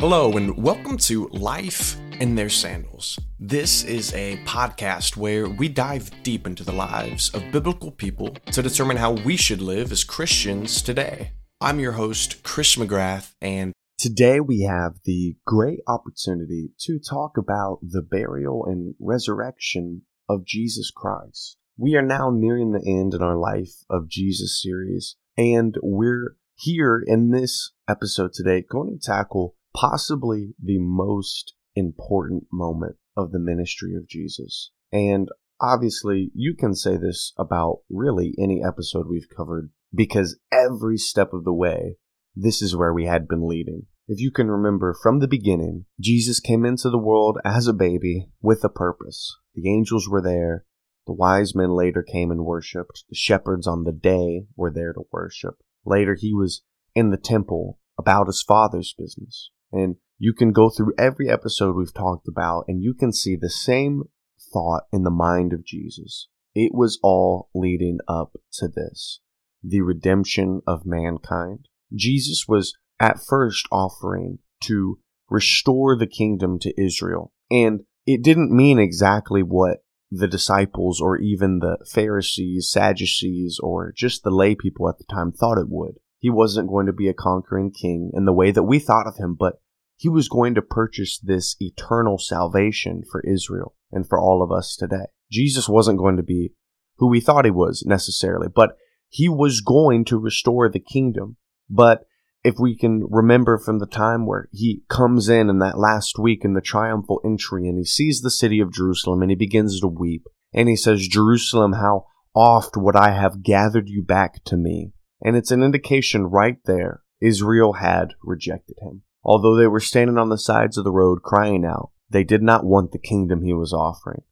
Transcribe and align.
Hello, 0.00 0.32
and 0.38 0.56
welcome 0.56 0.96
to 0.96 1.28
Life 1.28 1.94
in 2.20 2.34
Their 2.34 2.48
Sandals. 2.48 3.18
This 3.38 3.84
is 3.84 4.14
a 4.14 4.38
podcast 4.46 5.14
where 5.14 5.46
we 5.46 5.68
dive 5.68 6.10
deep 6.22 6.46
into 6.46 6.64
the 6.64 6.72
lives 6.72 7.28
of 7.34 7.52
biblical 7.52 7.90
people 7.90 8.30
to 8.50 8.62
determine 8.62 8.96
how 8.96 9.12
we 9.12 9.36
should 9.36 9.60
live 9.60 9.92
as 9.92 10.02
Christians 10.02 10.80
today. 10.80 11.32
I'm 11.60 11.80
your 11.80 11.92
host, 11.92 12.42
Chris 12.42 12.76
McGrath, 12.76 13.34
and 13.42 13.74
today 13.98 14.40
we 14.40 14.62
have 14.62 14.94
the 15.04 15.36
great 15.46 15.80
opportunity 15.86 16.70
to 16.86 16.98
talk 16.98 17.36
about 17.36 17.80
the 17.82 18.00
burial 18.00 18.64
and 18.64 18.94
resurrection 18.98 20.06
of 20.30 20.46
Jesus 20.46 20.90
Christ. 20.90 21.58
We 21.76 21.94
are 21.96 22.02
now 22.02 22.30
nearing 22.30 22.72
the 22.72 22.82
end 22.86 23.12
in 23.12 23.22
our 23.22 23.36
Life 23.36 23.84
of 23.90 24.08
Jesus 24.08 24.62
series, 24.62 25.16
and 25.36 25.74
we're 25.82 26.36
here 26.54 27.04
in 27.06 27.32
this 27.32 27.72
episode 27.86 28.32
today 28.32 28.64
going 28.66 28.98
to 28.98 29.06
tackle 29.06 29.56
possibly 29.74 30.54
the 30.62 30.78
most 30.78 31.54
important 31.74 32.44
moment 32.52 32.96
of 33.16 33.32
the 33.32 33.38
ministry 33.38 33.94
of 33.94 34.08
Jesus. 34.08 34.70
And 34.92 35.28
obviously, 35.60 36.30
you 36.34 36.54
can 36.54 36.74
say 36.74 36.96
this 36.96 37.32
about 37.38 37.80
really 37.88 38.34
any 38.38 38.62
episode 38.66 39.06
we've 39.08 39.28
covered 39.34 39.70
because 39.94 40.38
every 40.52 40.96
step 40.96 41.32
of 41.32 41.44
the 41.44 41.52
way, 41.52 41.96
this 42.34 42.62
is 42.62 42.76
where 42.76 42.92
we 42.92 43.06
had 43.06 43.28
been 43.28 43.46
leading. 43.46 43.86
If 44.08 44.20
you 44.20 44.30
can 44.32 44.50
remember 44.50 44.96
from 45.00 45.20
the 45.20 45.28
beginning, 45.28 45.84
Jesus 46.00 46.40
came 46.40 46.64
into 46.64 46.90
the 46.90 46.98
world 46.98 47.38
as 47.44 47.68
a 47.68 47.72
baby 47.72 48.28
with 48.42 48.64
a 48.64 48.68
purpose. 48.68 49.36
The 49.54 49.70
angels 49.70 50.08
were 50.08 50.22
there. 50.22 50.64
The 51.06 51.12
wise 51.12 51.54
men 51.54 51.70
later 51.70 52.02
came 52.02 52.30
and 52.30 52.44
worshiped. 52.44 53.04
The 53.08 53.14
shepherds 53.14 53.66
on 53.66 53.84
the 53.84 53.92
day 53.92 54.46
were 54.56 54.72
there 54.72 54.92
to 54.92 55.02
worship. 55.12 55.56
Later, 55.84 56.16
he 56.18 56.34
was 56.34 56.62
in 56.94 57.10
the 57.10 57.16
temple 57.16 57.78
about 57.98 58.26
his 58.26 58.42
father's 58.42 58.94
business. 58.96 59.50
And 59.72 59.96
you 60.18 60.32
can 60.34 60.52
go 60.52 60.68
through 60.68 60.94
every 60.98 61.28
episode 61.28 61.76
we've 61.76 61.94
talked 61.94 62.28
about 62.28 62.64
and 62.68 62.82
you 62.82 62.94
can 62.94 63.12
see 63.12 63.36
the 63.36 63.50
same 63.50 64.04
thought 64.52 64.84
in 64.92 65.02
the 65.02 65.10
mind 65.10 65.52
of 65.52 65.64
Jesus. 65.64 66.28
It 66.54 66.72
was 66.74 66.98
all 67.02 67.48
leading 67.54 67.98
up 68.08 68.32
to 68.54 68.68
this 68.68 69.20
the 69.62 69.82
redemption 69.82 70.62
of 70.66 70.86
mankind. 70.86 71.68
Jesus 71.94 72.46
was 72.48 72.74
at 72.98 73.20
first 73.22 73.66
offering 73.70 74.38
to 74.62 74.98
restore 75.28 75.96
the 75.96 76.06
kingdom 76.06 76.58
to 76.58 76.72
Israel. 76.80 77.32
And 77.50 77.80
it 78.06 78.22
didn't 78.22 78.54
mean 78.54 78.78
exactly 78.78 79.42
what 79.42 79.84
the 80.10 80.28
disciples 80.28 81.00
or 81.00 81.18
even 81.18 81.60
the 81.60 81.78
Pharisees, 81.86 82.70
Sadducees, 82.70 83.60
or 83.62 83.92
just 83.94 84.22
the 84.22 84.30
lay 84.30 84.54
people 84.54 84.88
at 84.88 84.98
the 84.98 85.04
time 85.04 85.30
thought 85.30 85.58
it 85.58 85.68
would. 85.68 85.98
He 86.20 86.30
wasn't 86.30 86.68
going 86.68 86.86
to 86.86 86.92
be 86.92 87.08
a 87.08 87.14
conquering 87.14 87.72
king 87.72 88.12
in 88.14 88.26
the 88.26 88.32
way 88.32 88.50
that 88.50 88.62
we 88.62 88.78
thought 88.78 89.06
of 89.06 89.16
him, 89.16 89.34
but 89.34 89.54
he 89.96 90.08
was 90.08 90.28
going 90.28 90.54
to 90.54 90.62
purchase 90.62 91.18
this 91.18 91.56
eternal 91.60 92.18
salvation 92.18 93.02
for 93.10 93.22
Israel 93.22 93.74
and 93.90 94.08
for 94.08 94.20
all 94.20 94.42
of 94.42 94.52
us 94.52 94.76
today. 94.76 95.06
Jesus 95.32 95.68
wasn't 95.68 95.98
going 95.98 96.16
to 96.18 96.22
be 96.22 96.52
who 96.96 97.08
we 97.08 97.20
thought 97.20 97.46
he 97.46 97.50
was 97.50 97.84
necessarily, 97.86 98.48
but 98.48 98.76
he 99.08 99.28
was 99.28 99.62
going 99.62 100.04
to 100.06 100.18
restore 100.18 100.68
the 100.68 100.78
kingdom. 100.78 101.36
But 101.68 102.04
if 102.44 102.58
we 102.58 102.76
can 102.76 103.06
remember 103.08 103.58
from 103.58 103.78
the 103.78 103.86
time 103.86 104.26
where 104.26 104.48
he 104.52 104.82
comes 104.88 105.28
in 105.28 105.48
in 105.48 105.58
that 105.58 105.78
last 105.78 106.18
week 106.18 106.44
in 106.44 106.52
the 106.52 106.60
triumphal 106.60 107.20
entry 107.24 107.66
and 107.66 107.78
he 107.78 107.84
sees 107.84 108.20
the 108.20 108.30
city 108.30 108.60
of 108.60 108.72
Jerusalem 108.72 109.22
and 109.22 109.30
he 109.30 109.36
begins 109.36 109.80
to 109.80 109.86
weep 109.86 110.24
and 110.52 110.68
he 110.68 110.76
says, 110.76 111.08
Jerusalem, 111.08 111.74
how 111.74 112.06
oft 112.34 112.76
would 112.76 112.96
I 112.96 113.10
have 113.10 113.42
gathered 113.42 113.88
you 113.88 114.02
back 114.02 114.44
to 114.44 114.56
me? 114.56 114.92
And 115.22 115.36
it's 115.36 115.50
an 115.50 115.62
indication 115.62 116.26
right 116.26 116.56
there 116.64 117.02
Israel 117.20 117.74
had 117.74 118.14
rejected 118.22 118.76
him. 118.80 119.02
Although 119.22 119.56
they 119.56 119.66
were 119.66 119.80
standing 119.80 120.16
on 120.16 120.30
the 120.30 120.38
sides 120.38 120.78
of 120.78 120.84
the 120.84 120.92
road 120.92 121.22
crying 121.22 121.64
out, 121.64 121.90
they 122.08 122.24
did 122.24 122.42
not 122.42 122.64
want 122.64 122.92
the 122.92 122.98
kingdom 122.98 123.42
he 123.42 123.52
was 123.52 123.72
offering. 123.72 124.22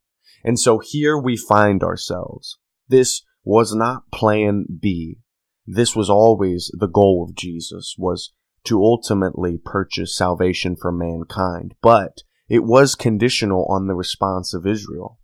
And 0.42 0.58
so 0.58 0.78
here 0.78 1.18
we 1.18 1.36
find 1.36 1.82
ourselves. 1.82 2.58
This 2.88 3.22
was 3.44 3.74
not 3.74 4.10
plan 4.10 4.66
B. 4.80 5.18
This 5.66 5.94
was 5.94 6.08
always 6.08 6.70
the 6.78 6.88
goal 6.88 7.26
of 7.28 7.36
Jesus 7.36 7.94
was 7.98 8.32
to 8.64 8.82
ultimately 8.82 9.58
purchase 9.62 10.16
salvation 10.16 10.76
for 10.76 10.90
mankind, 10.90 11.74
but 11.82 12.22
it 12.48 12.64
was 12.64 12.94
conditional 12.94 13.66
on 13.66 13.86
the 13.86 13.94
response 13.94 14.54
of 14.54 14.66
Israel. 14.66 15.18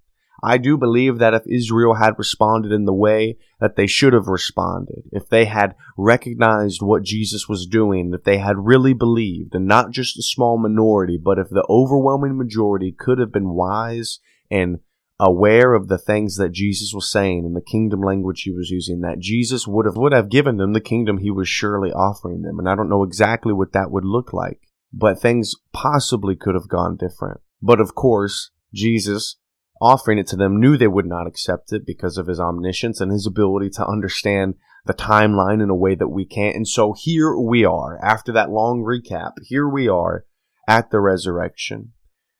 I 0.44 0.58
do 0.58 0.76
believe 0.76 1.18
that 1.18 1.32
if 1.32 1.42
Israel 1.46 1.94
had 1.94 2.18
responded 2.18 2.70
in 2.70 2.84
the 2.84 2.92
way 2.92 3.38
that 3.60 3.76
they 3.76 3.86
should 3.86 4.12
have 4.12 4.28
responded, 4.28 5.04
if 5.10 5.28
they 5.28 5.46
had 5.46 5.74
recognized 5.96 6.82
what 6.82 7.02
Jesus 7.02 7.48
was 7.48 7.66
doing, 7.66 8.12
if 8.12 8.24
they 8.24 8.38
had 8.38 8.56
really 8.58 8.92
believed, 8.92 9.54
and 9.54 9.66
not 9.66 9.90
just 9.90 10.18
a 10.18 10.22
small 10.22 10.58
minority, 10.58 11.18
but 11.22 11.38
if 11.38 11.48
the 11.48 11.64
overwhelming 11.70 12.36
majority 12.36 12.92
could 12.92 13.18
have 13.18 13.32
been 13.32 13.54
wise 13.54 14.20
and 14.50 14.80
aware 15.18 15.72
of 15.72 15.88
the 15.88 15.96
things 15.96 16.36
that 16.36 16.52
Jesus 16.52 16.92
was 16.92 17.10
saying 17.10 17.44
in 17.46 17.54
the 17.54 17.62
kingdom 17.62 18.02
language 18.02 18.42
he 18.42 18.50
was 18.50 18.68
using, 18.68 19.00
that 19.00 19.20
Jesus 19.20 19.66
would 19.66 19.86
have 19.86 19.96
would 19.96 20.12
have 20.12 20.28
given 20.28 20.58
them 20.58 20.74
the 20.74 20.80
kingdom 20.80 21.18
he 21.18 21.30
was 21.30 21.48
surely 21.48 21.90
offering 21.90 22.42
them. 22.42 22.58
And 22.58 22.68
I 22.68 22.74
don't 22.74 22.90
know 22.90 23.04
exactly 23.04 23.52
what 23.52 23.72
that 23.72 23.90
would 23.90 24.04
look 24.04 24.32
like, 24.34 24.60
but 24.92 25.20
things 25.20 25.54
possibly 25.72 26.36
could 26.36 26.54
have 26.54 26.68
gone 26.68 26.96
different. 26.96 27.40
But 27.62 27.80
of 27.80 27.94
course, 27.94 28.50
Jesus 28.74 29.36
offering 29.80 30.18
it 30.18 30.26
to 30.28 30.36
them 30.36 30.60
knew 30.60 30.76
they 30.76 30.88
would 30.88 31.06
not 31.06 31.26
accept 31.26 31.72
it 31.72 31.86
because 31.86 32.16
of 32.16 32.26
his 32.26 32.40
omniscience 32.40 33.00
and 33.00 33.12
his 33.12 33.26
ability 33.26 33.70
to 33.70 33.86
understand 33.86 34.54
the 34.86 34.94
timeline 34.94 35.62
in 35.62 35.70
a 35.70 35.74
way 35.74 35.94
that 35.94 36.08
we 36.08 36.24
can't. 36.24 36.56
And 36.56 36.68
so 36.68 36.94
here 36.96 37.36
we 37.36 37.64
are, 37.64 37.98
after 38.02 38.32
that 38.32 38.50
long 38.50 38.82
recap, 38.82 39.32
here 39.42 39.68
we 39.68 39.88
are 39.88 40.24
at 40.68 40.90
the 40.90 41.00
resurrection. 41.00 41.92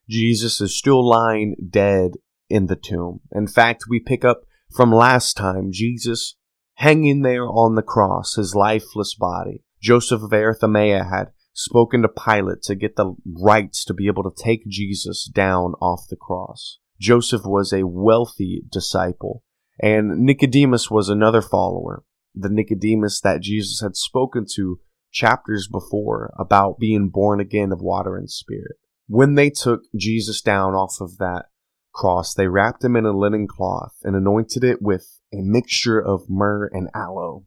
Jesus 0.09 0.61
is 0.61 0.77
still 0.77 1.07
lying 1.07 1.57
dead 1.71 2.13
in 2.49 2.67
the 2.67 2.77
tomb. 2.77 3.21
In 3.33 3.47
fact, 3.47 3.85
we 3.89 4.01
pick 4.01 4.25
up 4.25 4.43
from 4.75 4.93
last 4.93 5.37
time, 5.37 5.71
Jesus 5.73 6.37
hanging 6.75 7.23
there 7.23 7.47
on 7.47 7.75
the 7.75 7.83
cross, 7.83 8.35
his 8.35 8.55
lifeless 8.55 9.15
body. 9.15 9.63
Joseph 9.81 10.23
of 10.23 10.33
Arimathea 10.33 11.05
had 11.05 11.31
spoken 11.53 12.03
to 12.03 12.09
Pilate 12.09 12.63
to 12.63 12.75
get 12.75 12.97
the 12.97 13.15
rights 13.25 13.85
to 13.85 13.95
be 13.95 14.09
able 14.09 14.25
to 14.25 14.43
take 14.43 14.67
Jesus 14.67 15.25
down 15.25 15.75
off 15.81 16.09
the 16.11 16.17
cross. 16.17 16.79
Joseph 17.01 17.43
was 17.45 17.73
a 17.73 17.87
wealthy 17.87 18.63
disciple, 18.71 19.43
and 19.81 20.21
Nicodemus 20.21 20.91
was 20.91 21.09
another 21.09 21.43
follower, 21.43 22.05
the 22.35 22.49
Nicodemus 22.49 23.21
that 23.21 23.41
Jesus 23.41 23.81
had 23.81 23.97
spoken 23.97 24.47
to 24.55 24.79
chapters 25.11 25.69
before 25.71 26.33
about 26.39 26.79
being 26.79 27.09
born 27.09 27.41
again 27.41 27.73
of 27.73 27.81
water 27.81 28.17
and 28.17 28.31
spirit. 28.31 28.77
When 29.07 29.35
they 29.35 29.51
took 29.51 29.83
Jesus 29.97 30.41
down 30.41 30.75
off 30.75 31.01
of 31.01 31.19
that 31.19 31.47
cross, 31.95 32.35
they 32.35 32.49
wrapped 32.49 32.83
him 32.83 32.97
in 32.97 33.05
a 33.07 33.17
linen 33.17 33.47
cloth 33.47 33.95
and 34.03 34.17
anointed 34.17 34.65
it 34.65 34.83
with 34.83 35.21
a 35.33 35.43
mixture 35.43 36.01
of 36.01 36.29
myrrh 36.29 36.69
and 36.73 36.89
aloe, 36.95 37.45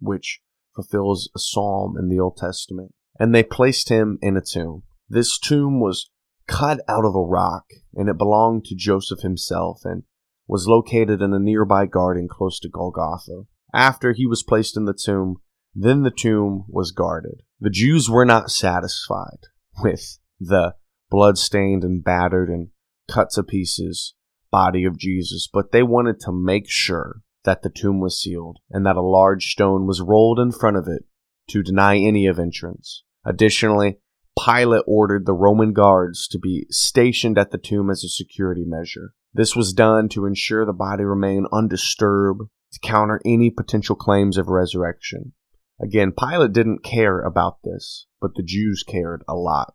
which 0.00 0.40
fulfills 0.74 1.30
a 1.34 1.38
psalm 1.38 1.96
in 1.98 2.08
the 2.08 2.20
Old 2.20 2.36
Testament. 2.36 2.92
And 3.18 3.34
they 3.34 3.42
placed 3.42 3.88
him 3.88 4.18
in 4.22 4.36
a 4.36 4.40
tomb. 4.40 4.82
This 5.08 5.38
tomb 5.38 5.80
was 5.80 6.10
cut 6.48 6.80
out 6.88 7.04
of 7.04 7.14
a 7.14 7.20
rock, 7.20 7.66
and 7.94 8.08
it 8.08 8.18
belonged 8.18 8.64
to 8.64 8.74
Joseph 8.74 9.20
himself 9.20 9.82
and 9.84 10.02
was 10.48 10.66
located 10.66 11.22
in 11.22 11.32
a 11.32 11.38
nearby 11.38 11.86
garden 11.86 12.26
close 12.28 12.58
to 12.60 12.68
Golgotha. 12.68 13.42
After 13.72 14.12
he 14.12 14.26
was 14.26 14.42
placed 14.42 14.76
in 14.76 14.86
the 14.86 14.98
tomb, 14.98 15.36
then 15.74 16.02
the 16.02 16.10
tomb 16.10 16.64
was 16.68 16.90
guarded. 16.90 17.42
The 17.60 17.70
Jews 17.70 18.08
were 18.10 18.24
not 18.24 18.50
satisfied 18.50 19.46
with 19.82 20.18
the 20.40 20.74
blood-stained 21.10 21.84
and 21.84 22.02
battered 22.02 22.48
and 22.48 22.68
cut 23.08 23.30
to 23.30 23.42
pieces 23.42 24.14
body 24.50 24.84
of 24.84 24.98
Jesus, 24.98 25.48
but 25.52 25.72
they 25.72 25.82
wanted 25.82 26.20
to 26.20 26.32
make 26.32 26.68
sure 26.68 27.20
that 27.44 27.62
the 27.62 27.70
tomb 27.70 28.00
was 28.00 28.20
sealed 28.20 28.58
and 28.70 28.84
that 28.86 28.96
a 28.96 29.02
large 29.02 29.52
stone 29.52 29.86
was 29.86 30.00
rolled 30.00 30.38
in 30.38 30.52
front 30.52 30.76
of 30.76 30.88
it 30.88 31.04
to 31.48 31.62
deny 31.62 31.96
any 31.96 32.26
of 32.26 32.38
entrance. 32.38 33.04
Additionally, 33.24 33.98
Pilate 34.44 34.84
ordered 34.86 35.26
the 35.26 35.32
Roman 35.32 35.72
guards 35.72 36.28
to 36.28 36.38
be 36.38 36.66
stationed 36.70 37.38
at 37.38 37.50
the 37.50 37.58
tomb 37.58 37.90
as 37.90 38.04
a 38.04 38.08
security 38.08 38.64
measure. 38.66 39.14
This 39.34 39.56
was 39.56 39.72
done 39.72 40.08
to 40.10 40.26
ensure 40.26 40.64
the 40.64 40.72
body 40.72 41.04
remained 41.04 41.46
undisturbed, 41.52 42.42
to 42.72 42.80
counter 42.80 43.20
any 43.24 43.50
potential 43.50 43.96
claims 43.96 44.36
of 44.36 44.48
resurrection. 44.48 45.32
Again, 45.80 46.12
Pilate 46.12 46.52
didn't 46.52 46.84
care 46.84 47.20
about 47.20 47.58
this, 47.64 48.06
but 48.20 48.32
the 48.34 48.42
Jews 48.42 48.82
cared 48.82 49.22
a 49.28 49.34
lot. 49.34 49.74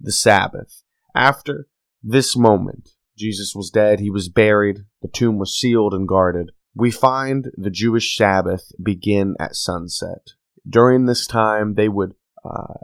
The 0.00 0.12
Sabbath. 0.12 0.82
After 1.14 1.68
this 2.02 2.36
moment, 2.36 2.90
Jesus 3.16 3.54
was 3.54 3.70
dead, 3.70 3.98
he 3.98 4.10
was 4.10 4.28
buried, 4.28 4.80
the 5.02 5.08
tomb 5.08 5.38
was 5.38 5.58
sealed 5.58 5.94
and 5.94 6.06
guarded. 6.06 6.52
We 6.74 6.90
find 6.90 7.50
the 7.56 7.70
Jewish 7.70 8.16
Sabbath 8.16 8.70
begin 8.80 9.34
at 9.40 9.56
sunset. 9.56 10.34
During 10.68 11.06
this 11.06 11.26
time, 11.26 11.74
they 11.74 11.88
would 11.88 12.14
uh, 12.44 12.74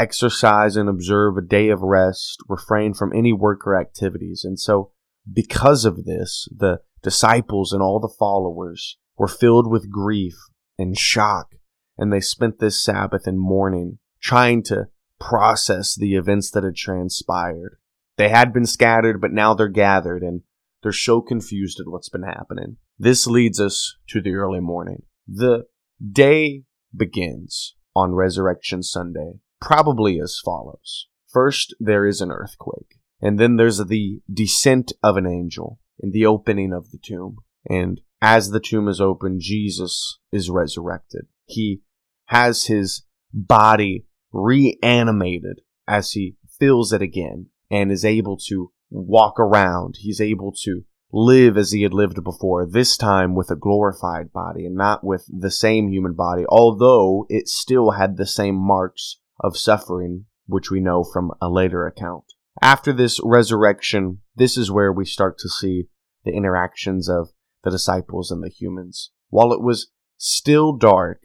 exercise 0.00 0.76
and 0.76 0.88
observe 0.88 1.36
a 1.36 1.42
day 1.42 1.68
of 1.68 1.82
rest, 1.82 2.38
refrain 2.48 2.94
from 2.94 3.12
any 3.14 3.32
work 3.32 3.66
or 3.66 3.78
activities. 3.78 4.44
And 4.44 4.58
so, 4.58 4.92
because 5.30 5.84
of 5.84 6.04
this, 6.04 6.48
the 6.56 6.80
disciples 7.02 7.72
and 7.72 7.82
all 7.82 8.00
the 8.00 8.14
followers 8.18 8.96
were 9.16 9.28
filled 9.28 9.70
with 9.70 9.90
grief 9.90 10.34
and 10.78 10.96
shock, 10.96 11.54
and 11.98 12.12
they 12.12 12.20
spent 12.20 12.58
this 12.58 12.82
Sabbath 12.82 13.26
in 13.26 13.38
mourning, 13.38 13.98
trying 14.22 14.62
to 14.64 14.88
process 15.18 15.94
the 15.94 16.14
events 16.14 16.50
that 16.50 16.64
had 16.64 16.76
transpired. 16.76 17.76
They 18.16 18.30
had 18.30 18.52
been 18.52 18.66
scattered, 18.66 19.20
but 19.20 19.32
now 19.32 19.54
they're 19.54 19.68
gathered 19.68 20.22
and 20.22 20.42
they're 20.82 20.92
so 20.92 21.20
confused 21.20 21.78
at 21.78 21.86
what's 21.86 22.08
been 22.08 22.22
happening. 22.22 22.78
This 22.98 23.26
leads 23.26 23.60
us 23.60 23.96
to 24.08 24.22
the 24.22 24.34
early 24.34 24.60
morning. 24.60 25.02
The 25.28 25.66
day 26.10 26.64
begins 26.96 27.76
on 27.94 28.14
Resurrection 28.14 28.82
Sunday, 28.82 29.34
probably 29.60 30.20
as 30.20 30.40
follows. 30.44 31.06
First, 31.32 31.74
there 31.78 32.06
is 32.06 32.20
an 32.20 32.30
earthquake, 32.30 32.98
and 33.20 33.38
then 33.38 33.56
there's 33.56 33.78
the 33.78 34.20
descent 34.32 34.92
of 35.02 35.16
an 35.16 35.26
angel 35.26 35.78
and 36.00 36.12
the 36.12 36.26
opening 36.26 36.72
of 36.72 36.90
the 36.90 36.98
tomb. 36.98 37.36
And 37.68 38.00
as 38.22 38.50
the 38.50 38.60
tomb 38.60 38.88
is 38.88 39.00
opened, 39.00 39.40
Jesus 39.40 40.18
is 40.32 40.50
resurrected. 40.50 41.26
He 41.46 41.82
has 42.26 42.66
his 42.66 43.02
body 43.32 44.06
reanimated 44.32 45.60
as 45.86 46.12
he 46.12 46.36
fills 46.58 46.92
it 46.92 47.02
again 47.02 47.46
and 47.70 47.90
is 47.90 48.04
able 48.04 48.36
to 48.48 48.72
walk 48.90 49.38
around. 49.38 49.96
He's 49.98 50.20
able 50.20 50.52
to 50.64 50.82
live 51.12 51.56
as 51.56 51.72
he 51.72 51.82
had 51.82 51.92
lived 51.92 52.22
before, 52.22 52.66
this 52.66 52.96
time 52.96 53.34
with 53.34 53.50
a 53.50 53.56
glorified 53.56 54.32
body 54.32 54.64
and 54.64 54.76
not 54.76 55.02
with 55.02 55.24
the 55.28 55.50
same 55.50 55.88
human 55.88 56.14
body, 56.14 56.44
although 56.48 57.26
it 57.28 57.48
still 57.48 57.92
had 57.92 58.16
the 58.16 58.26
same 58.26 58.54
marks 58.54 59.18
of 59.40 59.56
suffering, 59.56 60.26
which 60.46 60.70
we 60.70 60.80
know 60.80 61.04
from 61.04 61.32
a 61.40 61.48
later 61.48 61.86
account. 61.86 62.24
After 62.62 62.92
this 62.92 63.20
resurrection, 63.22 64.18
this 64.34 64.56
is 64.56 64.70
where 64.70 64.92
we 64.92 65.04
start 65.04 65.38
to 65.38 65.48
see 65.48 65.88
the 66.24 66.32
interactions 66.32 67.08
of 67.08 67.30
the 67.64 67.70
disciples 67.70 68.30
and 68.30 68.42
the 68.42 68.48
humans. 68.48 69.10
While 69.28 69.52
it 69.52 69.62
was 69.62 69.90
still 70.16 70.72
dark, 70.76 71.22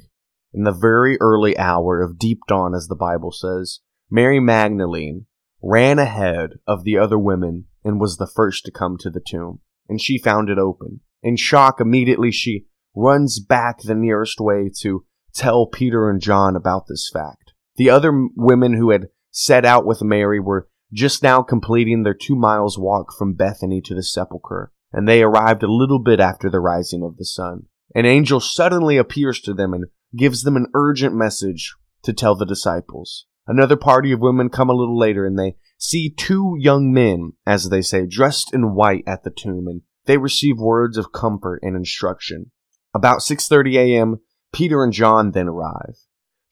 in 0.54 0.64
the 0.64 0.72
very 0.72 1.18
early 1.20 1.58
hour 1.58 2.02
of 2.02 2.18
deep 2.18 2.40
dawn, 2.48 2.74
as 2.74 2.88
the 2.88 2.96
Bible 2.96 3.32
says, 3.32 3.80
Mary 4.10 4.40
Magdalene 4.40 5.26
ran 5.62 6.00
ahead 6.00 6.52
of 6.66 6.84
the 6.84 6.98
other 6.98 7.20
women 7.20 7.66
and 7.84 8.00
was 8.00 8.18
the 8.18 8.28
first 8.28 8.64
to 8.66 8.72
come 8.72 8.98
to 9.00 9.10
the 9.10 9.20
tomb, 9.26 9.60
and 9.90 10.00
she 10.00 10.18
found 10.18 10.50
it 10.50 10.58
open. 10.58 11.02
In 11.22 11.36
shock, 11.36 11.82
immediately 11.82 12.32
she 12.32 12.68
runs 12.96 13.40
back 13.40 13.82
the 13.82 13.96
nearest 13.96 14.40
way 14.40 14.70
to 14.82 15.06
tell 15.34 15.66
Peter 15.66 16.10
and 16.10 16.22
John 16.22 16.56
about 16.56 16.84
this 16.88 17.10
fact. 17.12 17.52
The 17.78 17.90
other 17.90 18.28
women 18.36 18.74
who 18.74 18.92
had 18.92 19.10
set 19.32 19.66
out 19.66 19.86
with 19.86 20.02
Mary 20.02 20.40
were 20.40 20.70
just 20.94 21.22
now 21.22 21.42
completing 21.42 22.04
their 22.04 22.14
two 22.14 22.36
miles 22.36 22.78
walk 22.78 23.12
from 23.18 23.34
Bethany 23.34 23.82
to 23.82 23.94
the 23.94 24.04
sepulchre, 24.04 24.72
and 24.94 25.08
they 25.08 25.22
arrived 25.22 25.64
a 25.64 25.72
little 25.72 26.00
bit 26.00 26.20
after 26.20 26.50
the 26.50 26.60
rising 26.60 27.04
of 27.04 27.18
the 27.18 27.26
sun. 27.26 27.64
An 27.94 28.06
angel 28.06 28.40
suddenly 28.40 28.98
appears 28.98 29.40
to 29.42 29.54
them 29.54 29.74
and 29.74 29.86
gives 30.16 30.44
them 30.44 30.56
an 30.56 30.68
urgent 30.74 31.14
message 31.16 31.74
to 32.04 32.14
tell 32.14 32.36
the 32.36 32.46
disciples. 32.46 33.26
Another 33.48 33.76
party 33.76 34.12
of 34.12 34.20
women 34.20 34.50
come 34.50 34.70
a 34.70 34.74
little 34.74 34.98
later 34.98 35.26
and 35.26 35.38
they 35.38 35.56
see 35.78 36.10
two 36.10 36.56
young 36.58 36.92
men, 36.92 37.34
as 37.46 37.70
they 37.70 37.82
say, 37.82 38.06
dressed 38.06 38.54
in 38.54 38.74
white 38.74 39.04
at 39.06 39.24
the 39.24 39.30
tomb 39.30 39.68
and 39.68 39.82
they 40.06 40.18
receive 40.18 40.58
words 40.58 40.98
of 40.98 41.12
comfort 41.12 41.60
and 41.62 41.76
instruction. 41.76 42.52
About 42.94 43.20
6:30 43.20 43.76
a.m., 43.78 44.22
Peter 44.54 44.84
and 44.84 44.94
John 44.94 45.32
then 45.32 45.48
arrive. 45.48 45.98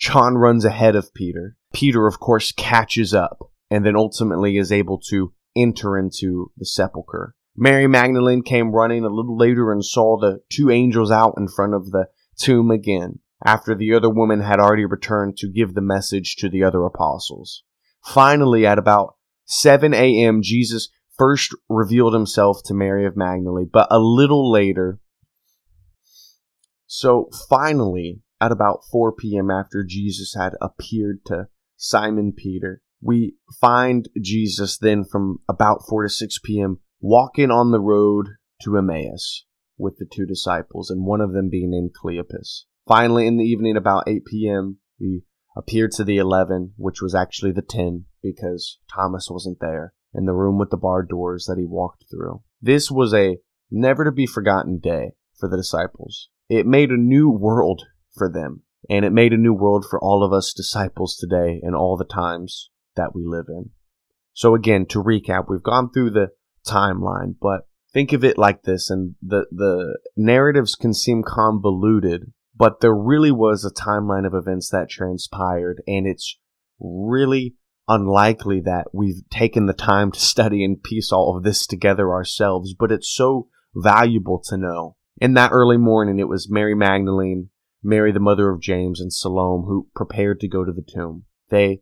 John 0.03 0.35
runs 0.35 0.65
ahead 0.65 0.97
of 0.97 1.13
Peter. 1.13 1.55
Peter 1.71 2.07
of 2.07 2.19
course 2.19 2.51
catches 2.51 3.13
up 3.13 3.49
and 3.71 3.85
then 3.85 3.95
ultimately 3.95 4.57
is 4.57 4.69
able 4.69 4.99
to 5.07 5.31
enter 5.55 5.97
into 5.97 6.51
the 6.57 6.65
sepulchre. 6.65 7.35
Mary 7.55 7.87
Magdalene 7.87 8.43
came 8.43 8.73
running 8.73 9.05
a 9.05 9.09
little 9.09 9.37
later 9.37 9.71
and 9.71 9.85
saw 9.85 10.19
the 10.19 10.41
two 10.49 10.69
angels 10.69 11.09
out 11.09 11.35
in 11.37 11.47
front 11.47 11.73
of 11.73 11.91
the 11.91 12.07
tomb 12.37 12.69
again, 12.69 13.19
after 13.45 13.73
the 13.73 13.93
other 13.93 14.09
woman 14.09 14.41
had 14.41 14.59
already 14.59 14.83
returned 14.83 15.37
to 15.37 15.47
give 15.47 15.73
the 15.73 15.79
message 15.79 16.35
to 16.35 16.49
the 16.49 16.65
other 16.65 16.83
apostles. 16.83 17.63
Finally, 18.03 18.65
at 18.65 18.77
about 18.77 19.15
7 19.45 19.93
a.m., 19.93 20.41
Jesus 20.41 20.89
first 21.17 21.55
revealed 21.69 22.13
himself 22.13 22.61
to 22.65 22.73
Mary 22.73 23.05
of 23.05 23.15
Magdalene, 23.15 23.69
but 23.71 23.87
a 23.89 23.99
little 23.99 24.51
later. 24.51 24.99
So 26.87 27.29
finally, 27.47 28.22
at 28.43 28.51
about 28.51 28.83
4 28.91 29.13
p.m., 29.13 29.49
after 29.49 29.83
Jesus 29.83 30.35
had 30.37 30.53
appeared 30.61 31.25
to 31.27 31.47
Simon 31.77 32.33
Peter, 32.35 32.81
we 33.01 33.35
find 33.59 34.09
Jesus 34.21 34.77
then 34.77 35.03
from 35.03 35.39
about 35.49 35.81
4 35.87 36.03
to 36.03 36.09
6 36.09 36.39
p.m 36.43 36.79
walking 37.03 37.51
on 37.51 37.71
the 37.71 37.81
road 37.81 38.29
to 38.61 38.77
Emmaus 38.77 39.43
with 39.77 39.97
the 39.97 40.05
two 40.09 40.25
disciples, 40.25 40.89
and 40.89 41.05
one 41.05 41.19
of 41.19 41.33
them 41.33 41.49
being 41.49 41.69
named 41.69 41.91
Cleopas. 42.01 42.63
Finally, 42.87 43.27
in 43.27 43.37
the 43.37 43.43
evening, 43.43 43.75
about 43.75 44.07
8 44.07 44.23
p.m., 44.25 44.77
he 44.97 45.23
appeared 45.57 45.91
to 45.91 46.05
the 46.05 46.17
11, 46.17 46.73
which 46.77 47.01
was 47.01 47.13
actually 47.13 47.51
the 47.51 47.61
10, 47.61 48.05
because 48.21 48.79
Thomas 48.89 49.27
wasn't 49.29 49.59
there, 49.59 49.93
in 50.13 50.25
the 50.25 50.33
room 50.33 50.57
with 50.57 50.69
the 50.69 50.77
barred 50.77 51.09
doors 51.09 51.45
that 51.45 51.57
he 51.57 51.65
walked 51.65 52.05
through. 52.09 52.41
This 52.61 52.89
was 52.89 53.13
a 53.13 53.37
never 53.69 54.05
to 54.05 54.11
be 54.11 54.25
forgotten 54.25 54.79
day 54.79 55.11
for 55.37 55.49
the 55.49 55.57
disciples. 55.57 56.29
It 56.49 56.65
made 56.65 56.91
a 56.91 56.97
new 56.97 57.29
world 57.29 57.83
for 58.15 58.31
them, 58.31 58.63
and 58.89 59.05
it 59.05 59.11
made 59.11 59.33
a 59.33 59.37
new 59.37 59.53
world 59.53 59.85
for 59.89 59.99
all 59.99 60.23
of 60.23 60.33
us 60.33 60.53
disciples 60.53 61.15
today 61.15 61.59
and 61.63 61.75
all 61.75 61.97
the 61.97 62.05
times 62.05 62.69
that 62.95 63.15
we 63.15 63.23
live 63.25 63.45
in. 63.49 63.71
So, 64.33 64.55
again, 64.55 64.85
to 64.87 65.03
recap, 65.03 65.45
we've 65.47 65.63
gone 65.63 65.91
through 65.91 66.11
the 66.11 66.29
timeline, 66.65 67.35
but 67.39 67.67
think 67.93 68.13
of 68.13 68.23
it 68.23 68.37
like 68.37 68.63
this 68.63 68.89
and 68.89 69.15
the 69.21 69.45
the 69.51 69.99
narratives 70.15 70.75
can 70.75 70.93
seem 70.93 71.23
convoluted, 71.23 72.31
but 72.55 72.81
there 72.81 72.95
really 72.95 73.31
was 73.31 73.63
a 73.63 73.73
timeline 73.73 74.25
of 74.25 74.33
events 74.33 74.69
that 74.71 74.89
transpired 74.89 75.81
and 75.87 76.07
it's 76.07 76.37
really 76.79 77.55
unlikely 77.87 78.61
that 78.61 78.87
we've 78.93 79.27
taken 79.29 79.65
the 79.65 79.73
time 79.73 80.11
to 80.11 80.19
study 80.19 80.63
and 80.63 80.81
piece 80.81 81.11
all 81.11 81.35
of 81.37 81.43
this 81.43 81.67
together 81.67 82.11
ourselves, 82.11 82.73
but 82.73 82.91
it's 82.91 83.13
so 83.13 83.47
valuable 83.75 84.41
to 84.45 84.57
know. 84.57 84.95
In 85.17 85.33
that 85.35 85.51
early 85.51 85.77
morning, 85.77 86.19
it 86.19 86.27
was 86.27 86.49
Mary 86.49 86.75
Magdalene, 86.75 87.49
Mary 87.83 88.11
the 88.11 88.19
mother 88.19 88.49
of 88.49 88.61
James, 88.61 89.01
and 89.01 89.11
Salome 89.11 89.65
who 89.67 89.87
prepared 89.95 90.39
to 90.39 90.47
go 90.47 90.63
to 90.63 90.71
the 90.71 90.85
tomb. 90.87 91.25
They 91.49 91.81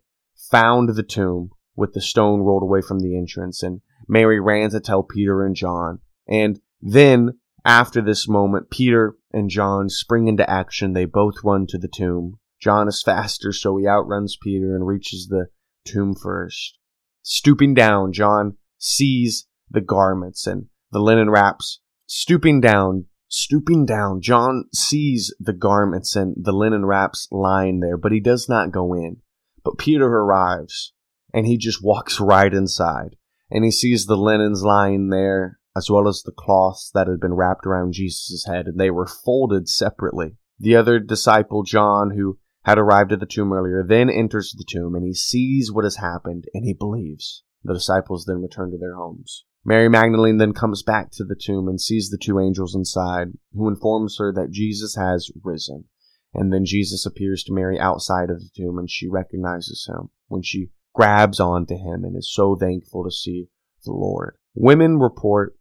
found 0.50 0.90
the 0.90 1.04
tomb 1.04 1.52
with 1.76 1.94
the 1.94 2.02
stone 2.02 2.42
rolled 2.42 2.64
away 2.64 2.82
from 2.82 3.00
the 3.00 3.18
entrance, 3.18 3.64
and 3.64 3.82
Mary 4.08 4.40
ran 4.40 4.72
to 4.72 4.80
tell 4.80 5.04
Peter 5.04 5.46
and 5.46 5.56
John. 5.56 6.00
And 6.28 6.60
then, 6.82 7.40
after 7.64 8.02
this 8.02 8.28
moment, 8.28 8.70
Peter 8.70 9.16
and 9.32 9.50
John 9.50 9.90
spring 9.90 10.28
into 10.28 10.50
action. 10.50 10.94
They 10.94 11.06
both 11.06 11.36
run 11.44 11.68
to 11.68 11.78
the 11.78 11.88
tomb. 11.88 12.40
John 12.60 12.88
is 12.88 13.02
faster, 13.04 13.52
so 13.52 13.78
he 13.78 13.88
outruns 13.88 14.38
Peter 14.42 14.76
and 14.76 14.86
reaches 14.86 15.28
the 15.28 15.48
tomb 15.86 16.16
first. 16.16 16.78
Stooping 17.24 17.74
down, 17.74 18.14
John 18.14 18.58
sees 18.78 19.48
the 19.70 19.82
garments 19.82 20.46
and 20.48 20.68
the 20.92 21.00
linen 21.00 21.30
wraps. 21.30 21.80
Stooping 22.08 22.62
down, 22.62 23.06
stooping 23.32 23.86
down, 23.86 24.22
John 24.22 24.66
sees 24.74 25.34
the 25.40 25.54
garments 25.54 26.16
and 26.16 26.36
the 26.38 26.52
linen 26.52 26.86
wraps 26.86 27.28
lying 27.32 27.80
there, 27.80 27.98
but 27.98 28.12
he 28.12 28.20
does 28.20 28.48
not 28.48 28.72
go 28.72 28.94
in. 28.94 29.18
But 29.64 29.78
Peter 29.78 30.06
arrives 30.06 30.94
and 31.34 31.46
he 31.46 31.58
just 31.58 31.84
walks 31.84 32.20
right 32.20 32.54
inside 32.54 33.16
and 33.52 33.66
he 33.66 33.72
sees 33.72 34.06
the 34.06 34.16
linens 34.16 34.64
lying 34.64 35.10
there, 35.10 35.60
as 35.76 35.90
well 35.90 36.08
as 36.08 36.24
the 36.24 36.32
cloths 36.32 36.90
that 36.94 37.08
had 37.08 37.20
been 37.20 37.34
wrapped 37.34 37.66
around 37.66 37.94
Jesus' 37.94 38.46
head, 38.48 38.66
and 38.66 38.80
they 38.80 38.90
were 38.90 39.06
folded 39.06 39.68
separately. 39.68 40.38
The 40.58 40.78
other 40.78 41.00
disciple, 41.00 41.64
John, 41.64 42.12
who 42.12 42.40
had 42.64 42.78
arrived 42.78 43.12
at 43.12 43.20
the 43.20 43.26
tomb 43.26 43.52
earlier, 43.52 43.84
then 43.86 44.10
enters 44.10 44.56
the 44.58 44.64
tomb, 44.64 44.96
and 44.96 45.04
he 45.04 45.14
sees 45.14 45.72
what 45.72 45.84
has 45.84 45.98
happened, 45.98 46.46
and 46.54 46.64
he 46.64 46.74
believes. 46.74 47.44
The 47.64 47.74
disciples 47.74 48.26
then 48.26 48.42
return 48.42 48.72
to 48.72 48.78
their 48.78 48.96
homes. 48.96 49.44
Mary 49.64 49.90
Magdalene 49.90 50.38
then 50.38 50.54
comes 50.54 50.82
back 50.82 51.12
to 51.12 51.24
the 51.24 51.36
tomb 51.36 51.68
and 51.68 51.80
sees 51.80 52.10
the 52.10 52.18
two 52.18 52.40
angels 52.40 52.76
inside, 52.76 53.28
who 53.54 53.68
informs 53.68 54.18
her 54.18 54.34
that 54.34 54.52
Jesus 54.52 54.96
has 54.96 55.30
risen. 55.44 55.86
And 56.34 56.52
then 56.52 56.66
Jesus 56.66 57.06
appears 57.06 57.44
to 57.44 57.54
Mary 57.54 57.80
outside 57.80 58.30
of 58.30 58.40
the 58.40 58.50
tomb, 58.56 58.78
and 58.78 58.90
she 58.90 59.08
recognizes 59.08 59.88
him. 59.88 60.10
When 60.28 60.42
she 60.42 60.70
grabs 60.94 61.40
onto 61.40 61.76
him 61.76 62.04
and 62.04 62.18
is 62.18 62.32
so 62.32 62.56
thankful 62.56 63.04
to 63.04 63.12
see 63.12 63.50
the 63.86 63.92
Lord. 63.92 64.36
Women 64.56 65.00
report 65.00 65.58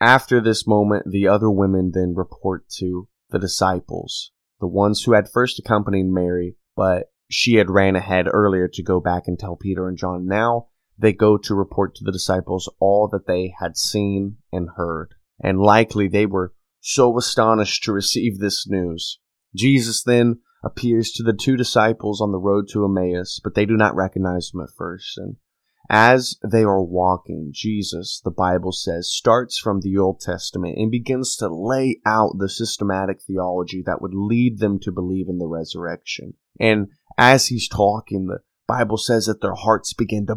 after 0.00 0.40
this 0.40 0.66
moment, 0.66 1.10
the 1.10 1.28
other 1.28 1.50
women 1.50 1.92
then 1.94 2.14
report 2.14 2.68
to 2.78 3.08
the 3.30 3.38
disciples, 3.38 4.30
the 4.60 4.66
ones 4.66 5.02
who 5.02 5.14
had 5.14 5.28
first 5.32 5.58
accompanied 5.58 6.06
Mary, 6.06 6.56
but 6.76 7.10
she 7.30 7.54
had 7.54 7.70
ran 7.70 7.96
ahead 7.96 8.26
earlier 8.32 8.68
to 8.68 8.82
go 8.82 9.00
back 9.00 9.24
and 9.26 9.38
tell 9.38 9.56
Peter 9.56 9.88
and 9.88 9.96
John. 9.96 10.26
Now 10.26 10.68
they 10.98 11.12
go 11.12 11.36
to 11.36 11.54
report 11.54 11.94
to 11.94 12.04
the 12.04 12.12
disciples 12.12 12.72
all 12.80 13.08
that 13.08 13.26
they 13.26 13.54
had 13.60 13.76
seen 13.76 14.36
and 14.52 14.70
heard. 14.76 15.14
And 15.40 15.60
likely 15.60 16.08
they 16.08 16.26
were 16.26 16.54
so 16.80 17.16
astonished 17.18 17.84
to 17.84 17.92
receive 17.92 18.38
this 18.38 18.66
news. 18.68 19.18
Jesus 19.54 20.02
then 20.02 20.40
appears 20.64 21.12
to 21.12 21.22
the 21.22 21.32
two 21.32 21.56
disciples 21.56 22.20
on 22.20 22.32
the 22.32 22.38
road 22.38 22.66
to 22.72 22.84
Emmaus, 22.84 23.40
but 23.42 23.54
they 23.54 23.66
do 23.66 23.76
not 23.76 23.94
recognize 23.94 24.50
him 24.52 24.60
at 24.60 24.70
first. 24.76 25.18
And 25.18 25.36
as 25.88 26.36
they 26.42 26.62
are 26.62 26.82
walking, 26.82 27.50
Jesus, 27.52 28.20
the 28.24 28.30
Bible 28.30 28.72
says, 28.72 29.08
starts 29.08 29.58
from 29.58 29.80
the 29.80 29.96
Old 29.96 30.20
Testament 30.20 30.76
and 30.78 30.90
begins 30.90 31.36
to 31.36 31.48
lay 31.48 32.00
out 32.04 32.38
the 32.38 32.48
systematic 32.48 33.20
theology 33.22 33.82
that 33.86 34.02
would 34.02 34.14
lead 34.14 34.58
them 34.58 34.80
to 34.80 34.90
believe 34.90 35.28
in 35.28 35.38
the 35.38 35.46
resurrection. 35.46 36.34
And 36.58 36.88
as 37.16 37.46
he's 37.46 37.68
talking, 37.68 38.26
the 38.26 38.40
Bible 38.66 38.96
says 38.96 39.26
that 39.26 39.40
their 39.40 39.54
hearts 39.54 39.92
begin 39.92 40.26
to 40.26 40.34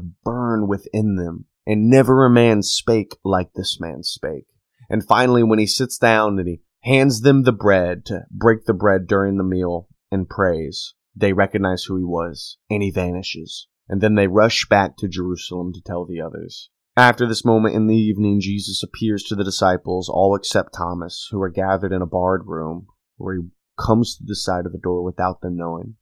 within 0.67 1.15
them, 1.15 1.45
and 1.65 1.89
never 1.89 2.25
a 2.25 2.29
man 2.29 2.63
spake 2.63 3.17
like 3.23 3.53
this 3.53 3.79
man 3.79 4.03
spake. 4.03 4.47
And 4.89 5.05
finally, 5.05 5.43
when 5.43 5.59
he 5.59 5.67
sits 5.67 5.97
down 5.97 6.39
and 6.39 6.47
he 6.47 6.61
hands 6.81 7.21
them 7.21 7.43
the 7.43 7.51
bread 7.51 8.05
to 8.05 8.21
break 8.31 8.65
the 8.65 8.73
bread 8.73 9.07
during 9.07 9.37
the 9.37 9.43
meal 9.43 9.87
and 10.11 10.29
prays, 10.29 10.93
they 11.15 11.33
recognize 11.33 11.83
who 11.83 11.97
he 11.97 12.03
was, 12.03 12.57
and 12.69 12.81
he 12.81 12.91
vanishes. 12.91 13.67
And 13.87 14.01
then 14.01 14.15
they 14.15 14.27
rush 14.27 14.67
back 14.69 14.97
to 14.97 15.07
Jerusalem 15.07 15.73
to 15.73 15.81
tell 15.81 16.05
the 16.05 16.21
others. 16.21 16.69
After 16.95 17.27
this 17.27 17.45
moment 17.45 17.75
in 17.75 17.87
the 17.87 17.95
evening, 17.95 18.41
Jesus 18.41 18.83
appears 18.83 19.23
to 19.23 19.35
the 19.35 19.43
disciples, 19.43 20.09
all 20.09 20.35
except 20.35 20.73
Thomas, 20.75 21.27
who 21.31 21.41
are 21.41 21.49
gathered 21.49 21.93
in 21.93 22.01
a 22.01 22.07
barred 22.07 22.43
room, 22.45 22.87
where 23.17 23.35
he 23.35 23.41
comes 23.77 24.17
to 24.17 24.23
the 24.25 24.35
side 24.35 24.65
of 24.65 24.71
the 24.71 24.77
door 24.77 25.03
without 25.03 25.41
them 25.41 25.55
knowing. 25.55 25.95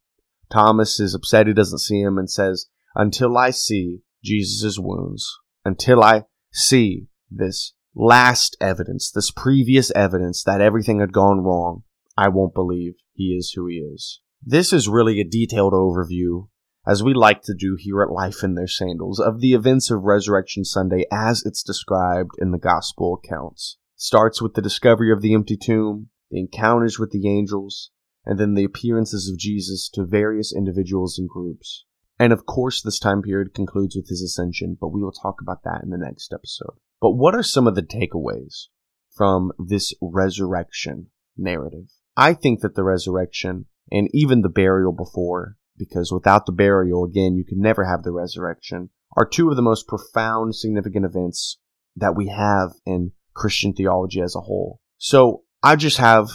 Thomas 0.50 1.00
is 1.00 1.14
upset 1.14 1.48
he 1.48 1.54
doesn't 1.54 1.80
see 1.80 2.02
him 2.02 2.18
and 2.18 2.30
says, 2.30 2.68
Until 2.96 3.38
I 3.38 3.52
see 3.52 4.02
Jesus' 4.24 4.80
wounds, 4.80 5.38
until 5.64 6.04
I 6.04 6.24
see 6.52 7.08
this 7.30 7.74
last 7.96 8.56
evidence, 8.62 9.12
this 9.12 9.32
previous 9.32 9.92
evidence 9.92 10.44
that 10.44 10.62
everything 10.62 11.00
had 11.00 11.14
gone 11.14 11.42
wrong, 11.42 11.84
I 12.18 12.30
won't 12.30 12.54
believe 12.54 12.94
he 13.14 13.36
is 13.38 13.52
who 13.56 13.68
he 13.68 13.78
is. 13.78 14.22
This 14.44 14.72
is 14.72 14.88
really 14.88 15.20
a 15.20 15.28
detailed 15.28 15.74
overview, 15.74 16.48
as 16.86 17.04
we 17.04 17.14
like 17.14 17.42
to 17.44 17.54
do 17.54 17.76
here 17.78 18.02
at 18.02 18.12
Life 18.12 18.44
in 18.44 18.56
Their 18.56 18.68
Sandals, 18.68 19.20
of 19.20 19.42
the 19.42 19.54
events 19.54 19.92
of 19.92 20.04
Resurrection 20.04 20.64
Sunday 20.64 21.06
as 21.12 21.44
it's 21.46 21.64
described 21.64 22.32
in 22.38 22.52
the 22.52 22.60
Gospel 22.60 23.20
accounts. 23.24 23.78
Starts 23.96 24.42
with 24.42 24.54
the 24.54 24.62
discovery 24.62 25.12
of 25.12 25.22
the 25.22 25.34
empty 25.34 25.58
tomb, 25.58 26.10
the 26.30 26.40
encounters 26.40 27.00
with 27.00 27.12
the 27.12 27.28
angels, 27.28 27.90
and 28.26 28.40
then 28.40 28.54
the 28.54 28.64
appearances 28.64 29.30
of 29.30 29.40
Jesus 29.40 29.90
to 29.94 30.06
various 30.06 30.54
individuals 30.56 31.18
and 31.18 31.28
groups. 31.28 31.86
And 32.20 32.34
of 32.34 32.46
course, 32.46 32.82
this 32.82 33.00
time 33.00 33.22
period 33.22 33.54
concludes 33.54 33.96
with 33.96 34.10
his 34.10 34.22
ascension, 34.22 34.78
but 34.80 34.90
we 34.90 35.02
will 35.02 35.12
talk 35.12 35.36
about 35.42 35.64
that 35.64 35.82
in 35.84 35.90
the 35.90 35.98
next 35.98 36.34
episode. 36.34 36.78
But 37.00 37.12
what 37.12 37.36
are 37.36 37.44
some 37.44 37.68
of 37.68 37.76
the 37.76 37.84
takeaways 37.84 38.66
from 39.16 39.52
this 39.60 39.94
resurrection 40.02 41.08
narrative? 41.38 41.86
I 42.16 42.34
think 42.34 42.62
that 42.62 42.76
the 42.76 42.84
resurrection 42.84 43.66
and 43.92 44.10
even 44.14 44.42
the 44.42 44.50
burial 44.50 44.92
before, 44.92 45.58
because 45.78 46.12
without 46.12 46.46
the 46.46 46.52
burial, 46.52 47.06
again, 47.06 47.36
you 47.36 47.46
can 47.46 47.62
never 47.62 47.86
have 47.86 48.04
the 48.04 48.12
resurrection, 48.12 48.90
are 49.16 49.26
two 49.26 49.50
of 49.50 49.56
the 49.56 49.62
most 49.62 49.88
profound, 49.88 50.56
significant 50.56 51.06
events 51.06 51.60
that 51.96 52.16
we 52.16 52.28
have 52.28 52.72
in 52.86 53.12
Christian 53.34 53.74
theology 53.74 54.22
as 54.22 54.36
a 54.36 54.42
whole. 54.42 54.80
So 54.98 55.44
I 55.62 55.76
just 55.76 55.98
have 55.98 56.30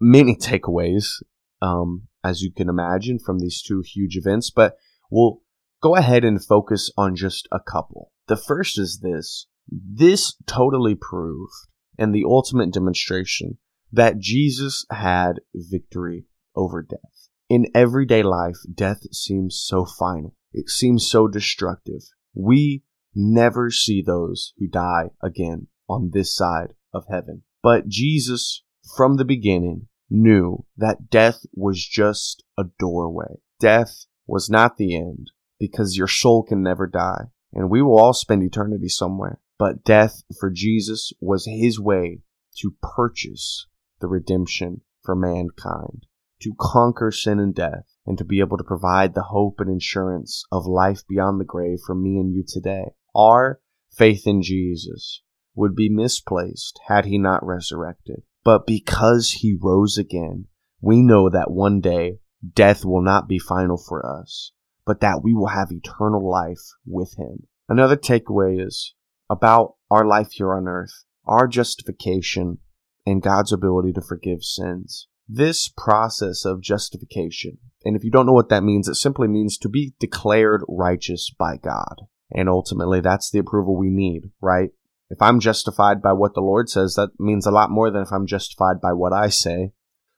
many 0.00 0.36
takeaways, 0.40 1.22
um, 1.62 2.08
as 2.22 2.42
you 2.42 2.52
can 2.52 2.68
imagine, 2.68 3.18
from 3.18 3.38
these 3.38 3.62
two 3.62 3.82
huge 3.84 4.16
events, 4.16 4.50
but 4.50 4.76
we'll 5.10 5.40
go 5.82 5.94
ahead 5.96 6.24
and 6.24 6.44
focus 6.44 6.90
on 6.96 7.16
just 7.16 7.48
a 7.52 7.60
couple. 7.60 8.12
The 8.26 8.36
first 8.36 8.78
is 8.78 9.00
this 9.02 9.46
this 9.70 10.34
totally 10.46 10.94
proved, 10.94 11.52
and 11.98 12.14
the 12.14 12.24
ultimate 12.24 12.72
demonstration, 12.72 13.58
that 13.92 14.18
Jesus 14.18 14.86
had 14.90 15.40
victory 15.54 16.24
over 16.56 16.82
death. 16.82 17.28
In 17.50 17.66
everyday 17.74 18.22
life, 18.22 18.56
death 18.72 19.02
seems 19.12 19.62
so 19.62 19.84
final. 19.84 20.34
It 20.52 20.70
seems 20.70 21.08
so 21.08 21.28
destructive. 21.28 22.02
We 22.34 22.82
never 23.14 23.70
see 23.70 24.02
those 24.02 24.52
who 24.58 24.68
die 24.68 25.10
again 25.22 25.68
on 25.88 26.10
this 26.12 26.34
side 26.34 26.74
of 26.92 27.04
heaven. 27.10 27.42
But 27.62 27.88
Jesus 27.88 28.62
from 28.96 29.16
the 29.16 29.24
beginning 29.24 29.88
knew 30.10 30.64
that 30.76 31.10
death 31.10 31.44
was 31.52 31.86
just 31.86 32.42
a 32.56 32.64
doorway. 32.78 33.40
Death 33.60 34.06
was 34.28 34.48
not 34.48 34.76
the 34.76 34.94
end 34.94 35.32
because 35.58 35.96
your 35.96 36.06
soul 36.06 36.44
can 36.44 36.62
never 36.62 36.86
die 36.86 37.24
and 37.52 37.70
we 37.70 37.82
will 37.82 37.98
all 37.98 38.12
spend 38.12 38.42
eternity 38.42 38.88
somewhere. 38.88 39.40
But 39.58 39.84
death 39.84 40.22
for 40.38 40.50
Jesus 40.50 41.12
was 41.20 41.46
his 41.46 41.80
way 41.80 42.20
to 42.58 42.74
purchase 42.80 43.66
the 44.00 44.06
redemption 44.06 44.82
for 45.02 45.16
mankind, 45.16 46.06
to 46.42 46.54
conquer 46.60 47.10
sin 47.10 47.40
and 47.40 47.54
death, 47.54 47.96
and 48.06 48.16
to 48.18 48.24
be 48.24 48.40
able 48.40 48.58
to 48.58 48.64
provide 48.64 49.14
the 49.14 49.24
hope 49.30 49.56
and 49.58 49.70
insurance 49.70 50.44
of 50.52 50.66
life 50.66 51.02
beyond 51.08 51.40
the 51.40 51.44
grave 51.44 51.78
for 51.84 51.94
me 51.94 52.18
and 52.18 52.32
you 52.32 52.44
today. 52.46 52.92
Our 53.16 53.60
faith 53.90 54.26
in 54.26 54.42
Jesus 54.42 55.22
would 55.54 55.74
be 55.74 55.88
misplaced 55.88 56.78
had 56.86 57.06
he 57.06 57.18
not 57.18 57.44
resurrected. 57.44 58.22
But 58.44 58.66
because 58.66 59.30
he 59.40 59.58
rose 59.60 59.98
again, 59.98 60.46
we 60.80 61.02
know 61.02 61.28
that 61.28 61.50
one 61.50 61.80
day 61.80 62.18
death 62.54 62.84
will 62.84 63.02
not 63.02 63.28
be 63.28 63.38
final 63.38 63.76
for 63.76 64.04
us, 64.04 64.52
but 64.86 65.00
that 65.00 65.22
we 65.22 65.34
will 65.34 65.48
have 65.48 65.70
eternal 65.70 66.28
life 66.28 66.72
with 66.86 67.16
him. 67.16 67.46
Another 67.68 67.96
takeaway 67.96 68.64
is 68.64 68.94
about 69.28 69.74
our 69.90 70.06
life 70.06 70.32
here 70.32 70.54
on 70.54 70.66
earth, 70.66 71.04
our 71.26 71.46
justification, 71.46 72.58
and 73.04 73.22
God's 73.22 73.52
ability 73.52 73.92
to 73.92 74.02
forgive 74.02 74.42
sins. 74.42 75.08
This 75.28 75.68
process 75.68 76.44
of 76.44 76.62
justification, 76.62 77.58
and 77.84 77.96
if 77.96 78.04
you 78.04 78.10
don't 78.10 78.26
know 78.26 78.32
what 78.32 78.48
that 78.48 78.64
means, 78.64 78.88
it 78.88 78.94
simply 78.94 79.28
means 79.28 79.58
to 79.58 79.68
be 79.68 79.94
declared 79.98 80.62
righteous 80.68 81.30
by 81.30 81.56
God. 81.56 82.02
And 82.30 82.48
ultimately, 82.48 83.00
that's 83.00 83.30
the 83.30 83.38
approval 83.38 83.76
we 83.76 83.90
need, 83.90 84.30
right? 84.40 84.70
If 85.10 85.20
I'm 85.22 85.40
justified 85.40 86.02
by 86.02 86.12
what 86.12 86.34
the 86.34 86.40
Lord 86.40 86.68
says, 86.68 86.94
that 86.94 87.10
means 87.18 87.46
a 87.46 87.50
lot 87.50 87.70
more 87.70 87.90
than 87.90 88.02
if 88.02 88.12
I'm 88.12 88.26
justified 88.26 88.80
by 88.80 88.92
what 88.92 89.12
I 89.12 89.28
say. 89.28 89.72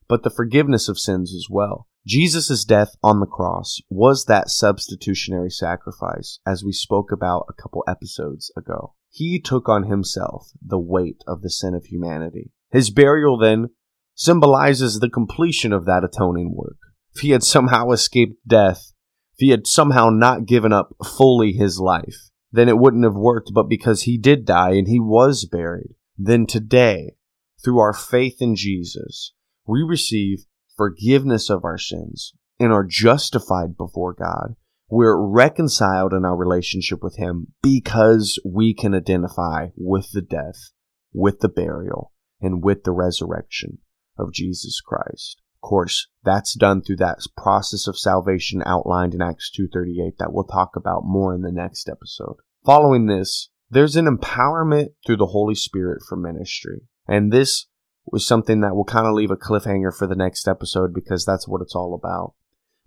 But 0.09 0.25
the 0.25 0.31
forgiveness 0.31 0.89
of 0.89 0.99
sins 0.99 1.33
as 1.35 1.47
well. 1.49 1.87
Jesus' 2.07 2.65
death 2.65 2.97
on 3.03 3.21
the 3.21 3.27
cross 3.27 3.81
was 3.91 4.25
that 4.25 4.49
substitutionary 4.49 5.51
sacrifice, 5.51 6.41
as 6.47 6.65
we 6.65 6.73
spoke 6.73 7.13
about 7.13 7.47
a 7.49 7.63
couple 7.63 7.85
episodes 7.87 8.51
ago. 8.57 8.95
He 9.11 9.41
took 9.41 9.69
on 9.69 9.85
himself 9.85 10.51
the 10.65 10.79
weight 10.79 11.23
of 11.27 11.43
the 11.43 11.51
sin 11.51 11.75
of 11.75 11.85
humanity. 11.85 12.53
His 12.71 12.91
burial 12.91 13.39
then 13.39 13.71
symbolizes 14.15 14.99
the 14.99 15.11
completion 15.11 15.73
of 15.73 15.85
that 15.87 16.05
atoning 16.05 16.55
work. 16.55 16.79
If 17.15 17.23
he 17.23 17.31
had 17.31 17.43
somehow 17.43 17.91
escaped 17.91 18.37
death, 18.47 18.93
if 19.35 19.39
he 19.39 19.51
had 19.51 19.67
somehow 19.67 20.11
not 20.11 20.47
given 20.47 20.73
up 20.73 20.95
fully 21.05 21.53
his 21.53 21.79
life, 21.79 22.31
then 22.53 22.69
it 22.69 22.79
wouldn't 22.79 23.05
have 23.05 23.15
worked. 23.15 23.51
But 23.53 23.69
because 23.69 24.03
he 24.03 24.17
did 24.17 24.45
die 24.45 24.73
and 24.73 24.89
he 24.89 25.01
was 25.01 25.45
buried, 25.45 25.97
then 26.17 26.47
today, 26.47 27.17
through 27.63 27.79
our 27.79 27.93
faith 27.93 28.37
in 28.41 28.55
Jesus, 28.55 29.33
we 29.67 29.83
receive 29.83 30.45
forgiveness 30.81 31.51
of 31.51 31.63
our 31.63 31.77
sins 31.77 32.33
and 32.59 32.73
are 32.73 32.87
justified 32.89 33.77
before 33.77 34.15
God. 34.15 34.57
We're 34.89 35.15
reconciled 35.15 36.15
in 36.15 36.25
our 36.25 36.35
relationship 36.35 37.03
with 37.03 37.19
Him 37.19 37.49
because 37.63 38.41
we 38.47 38.73
can 38.73 38.95
identify 38.95 39.67
with 39.77 40.11
the 40.13 40.23
death, 40.23 40.71
with 41.13 41.41
the 41.41 41.51
burial, 41.51 42.13
and 42.41 42.65
with 42.65 42.85
the 42.85 42.93
resurrection 42.93 43.81
of 44.19 44.33
Jesus 44.33 44.81
Christ. 44.81 45.43
Of 45.63 45.69
course, 45.69 46.09
that's 46.25 46.55
done 46.55 46.81
through 46.81 46.97
that 46.97 47.19
process 47.37 47.87
of 47.87 47.99
salvation 47.99 48.63
outlined 48.65 49.13
in 49.13 49.21
Acts 49.21 49.51
2:38 49.51 50.17
that 50.19 50.33
we'll 50.33 50.45
talk 50.45 50.77
about 50.77 51.05
more 51.05 51.35
in 51.35 51.43
the 51.43 51.53
next 51.53 51.91
episode. 51.91 52.37
Following 52.65 53.05
this, 53.05 53.51
there's 53.69 53.97
an 53.97 54.07
empowerment 54.07 54.95
through 55.05 55.19
the 55.19 55.27
Holy 55.27 55.55
Spirit 55.55 56.01
for 56.09 56.17
ministry. 56.17 56.89
And 57.07 57.31
this 57.31 57.67
was 58.13 58.27
something 58.27 58.61
that 58.61 58.75
will 58.75 58.85
kind 58.85 59.07
of 59.07 59.15
leave 59.15 59.31
a 59.31 59.37
cliffhanger 59.37 59.95
for 59.97 60.07
the 60.07 60.15
next 60.15 60.49
episode 60.49 60.95
because 60.95 61.25
that's 61.25 61.49
what 61.49 61.63
it's 61.63 61.75
all 61.75 61.95
about. 61.95 62.35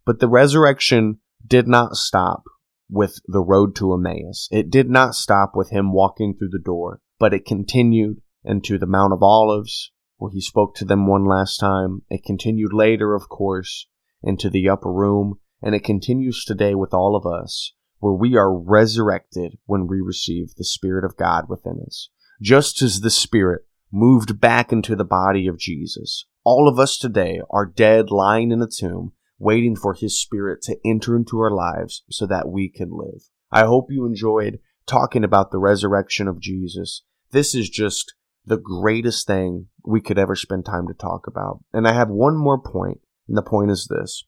But 0.05 0.19
the 0.19 0.27
resurrection 0.27 1.19
did 1.45 1.67
not 1.67 1.95
stop 1.95 2.43
with 2.89 3.19
the 3.27 3.41
road 3.41 3.75
to 3.77 3.93
Emmaus. 3.93 4.47
It 4.51 4.69
did 4.69 4.89
not 4.89 5.15
stop 5.15 5.53
with 5.55 5.71
him 5.71 5.93
walking 5.93 6.35
through 6.35 6.49
the 6.49 6.59
door, 6.59 7.01
but 7.19 7.33
it 7.33 7.45
continued 7.45 8.21
into 8.43 8.77
the 8.77 8.85
Mount 8.85 9.13
of 9.13 9.23
Olives, 9.23 9.91
where 10.17 10.31
he 10.31 10.41
spoke 10.41 10.75
to 10.75 10.85
them 10.85 11.07
one 11.07 11.25
last 11.25 11.57
time. 11.57 12.03
It 12.09 12.23
continued 12.23 12.73
later, 12.73 13.15
of 13.15 13.29
course, 13.29 13.87
into 14.21 14.49
the 14.49 14.69
upper 14.69 14.91
room, 14.91 15.39
and 15.61 15.73
it 15.73 15.83
continues 15.83 16.43
today 16.43 16.75
with 16.75 16.93
all 16.93 17.15
of 17.15 17.25
us, 17.25 17.73
where 17.99 18.13
we 18.13 18.35
are 18.35 18.53
resurrected 18.53 19.57
when 19.65 19.87
we 19.87 20.01
receive 20.01 20.55
the 20.55 20.65
Spirit 20.65 21.05
of 21.05 21.17
God 21.17 21.45
within 21.47 21.81
us. 21.85 22.09
Just 22.41 22.81
as 22.81 22.99
the 22.99 23.09
Spirit 23.09 23.61
moved 23.93 24.41
back 24.41 24.71
into 24.71 24.95
the 24.95 25.05
body 25.05 25.45
of 25.45 25.59
Jesus, 25.59 26.25
all 26.43 26.67
of 26.67 26.79
us 26.79 26.97
today 26.97 27.39
are 27.51 27.65
dead, 27.65 28.09
lying 28.09 28.51
in 28.51 28.59
a 28.59 28.67
tomb, 28.67 29.13
waiting 29.37 29.75
for 29.75 29.93
His 29.93 30.19
Spirit 30.19 30.63
to 30.63 30.77
enter 30.83 31.15
into 31.15 31.39
our 31.39 31.51
lives 31.51 32.03
so 32.09 32.25
that 32.25 32.49
we 32.49 32.69
can 32.69 32.89
live. 32.91 33.29
I 33.51 33.65
hope 33.65 33.91
you 33.91 34.05
enjoyed 34.05 34.59
talking 34.87 35.23
about 35.23 35.51
the 35.51 35.59
resurrection 35.59 36.27
of 36.27 36.41
Jesus. 36.41 37.03
This 37.29 37.53
is 37.53 37.69
just 37.69 38.15
the 38.43 38.57
greatest 38.57 39.27
thing 39.27 39.67
we 39.85 40.01
could 40.01 40.17
ever 40.17 40.35
spend 40.35 40.65
time 40.65 40.87
to 40.87 40.93
talk 40.95 41.27
about. 41.27 41.63
And 41.71 41.87
I 41.87 41.93
have 41.93 42.09
one 42.09 42.35
more 42.35 42.59
point, 42.59 42.99
and 43.27 43.37
the 43.37 43.43
point 43.43 43.69
is 43.69 43.87
this. 43.87 44.25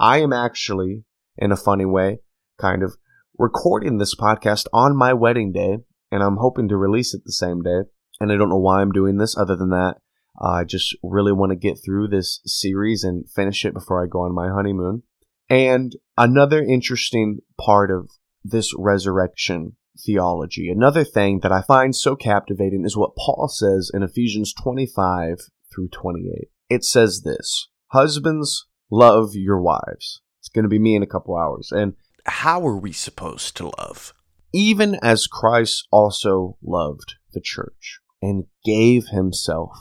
I 0.00 0.18
am 0.18 0.32
actually, 0.32 1.04
in 1.38 1.52
a 1.52 1.56
funny 1.56 1.86
way, 1.86 2.18
kind 2.58 2.82
of 2.82 2.96
recording 3.38 3.98
this 3.98 4.16
podcast 4.16 4.66
on 4.72 4.96
my 4.96 5.12
wedding 5.12 5.52
day, 5.52 5.78
and 6.10 6.22
I'm 6.22 6.38
hoping 6.38 6.68
to 6.68 6.76
release 6.76 7.14
it 7.14 7.22
the 7.24 7.32
same 7.32 7.62
day. 7.62 7.82
And 8.20 8.32
I 8.32 8.36
don't 8.36 8.48
know 8.48 8.58
why 8.58 8.80
I'm 8.80 8.92
doing 8.92 9.18
this 9.18 9.36
other 9.36 9.56
than 9.56 9.70
that. 9.70 9.96
Uh, 10.40 10.50
I 10.50 10.64
just 10.64 10.96
really 11.02 11.32
want 11.32 11.50
to 11.50 11.56
get 11.56 11.78
through 11.84 12.08
this 12.08 12.40
series 12.44 13.04
and 13.04 13.28
finish 13.30 13.64
it 13.64 13.74
before 13.74 14.02
I 14.02 14.08
go 14.08 14.22
on 14.22 14.34
my 14.34 14.48
honeymoon. 14.48 15.02
And 15.48 15.94
another 16.16 16.62
interesting 16.62 17.38
part 17.58 17.90
of 17.90 18.10
this 18.44 18.72
resurrection 18.76 19.76
theology, 20.04 20.70
another 20.70 21.04
thing 21.04 21.40
that 21.40 21.52
I 21.52 21.62
find 21.62 21.94
so 21.94 22.16
captivating 22.16 22.84
is 22.84 22.96
what 22.96 23.16
Paul 23.16 23.48
says 23.48 23.90
in 23.94 24.02
Ephesians 24.02 24.52
25 24.54 25.38
through 25.72 25.88
28. 25.88 26.48
It 26.68 26.84
says 26.84 27.22
this 27.22 27.68
Husbands, 27.88 28.66
love 28.90 29.30
your 29.34 29.60
wives. 29.60 30.20
It's 30.40 30.48
going 30.48 30.64
to 30.64 30.68
be 30.68 30.78
me 30.78 30.96
in 30.96 31.02
a 31.02 31.06
couple 31.06 31.36
hours. 31.36 31.70
And 31.70 31.94
how 32.26 32.66
are 32.66 32.76
we 32.76 32.92
supposed 32.92 33.56
to 33.58 33.70
love? 33.78 34.12
Even 34.52 34.98
as 35.02 35.26
Christ 35.26 35.86
also 35.90 36.56
loved 36.62 37.14
the 37.32 37.40
church 37.40 38.00
and 38.24 38.44
gave 38.64 39.08
himself 39.08 39.76